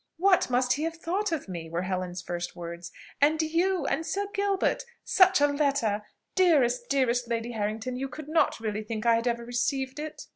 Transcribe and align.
"What 0.17 0.49
must 0.49 0.73
he 0.73 0.83
have 0.85 0.95
thought 0.95 1.31
of 1.31 1.47
me!" 1.47 1.69
were 1.69 1.83
Helen's 1.83 2.23
first 2.23 2.55
words 2.55 2.91
"And 3.21 3.39
you? 3.39 3.85
and 3.85 4.03
Sir 4.03 4.25
Gilbert? 4.33 4.83
Such 5.03 5.39
a 5.39 5.45
letter! 5.45 6.01
Dearest, 6.33 6.89
dearest 6.89 7.27
Lady 7.27 7.51
Harrington, 7.51 7.95
you 7.97 8.09
could 8.09 8.27
not 8.27 8.59
really 8.59 8.81
think 8.81 9.05
I 9.05 9.13
had 9.13 9.27
ever 9.27 9.45
received 9.45 9.99
it!" 9.99 10.23